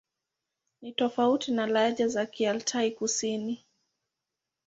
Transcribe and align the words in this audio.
Ni 0.81 0.91
tofauti 0.93 1.51
na 1.51 1.67
lahaja 1.67 2.07
za 2.07 2.25
Kialtai-Kusini. 2.25 3.65